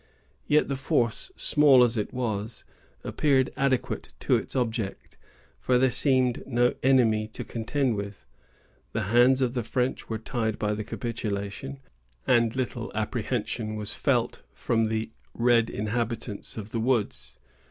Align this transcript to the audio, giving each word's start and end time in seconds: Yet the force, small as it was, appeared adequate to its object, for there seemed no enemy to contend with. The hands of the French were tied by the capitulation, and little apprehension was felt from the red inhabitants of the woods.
Yet 0.47 0.67
the 0.67 0.75
force, 0.75 1.31
small 1.35 1.83
as 1.83 1.95
it 1.95 2.11
was, 2.11 2.65
appeared 3.03 3.51
adequate 3.55 4.13
to 4.21 4.35
its 4.35 4.55
object, 4.55 5.15
for 5.59 5.77
there 5.77 5.91
seemed 5.91 6.41
no 6.47 6.73
enemy 6.81 7.27
to 7.27 7.43
contend 7.43 7.95
with. 7.95 8.25
The 8.93 9.03
hands 9.13 9.41
of 9.41 9.53
the 9.53 9.61
French 9.63 10.09
were 10.09 10.17
tied 10.17 10.57
by 10.57 10.73
the 10.73 10.83
capitulation, 10.83 11.81
and 12.25 12.55
little 12.55 12.91
apprehension 12.95 13.75
was 13.75 13.93
felt 13.95 14.41
from 14.53 14.85
the 14.85 15.11
red 15.35 15.69
inhabitants 15.69 16.57
of 16.57 16.71
the 16.71 16.79
woods. 16.79 17.37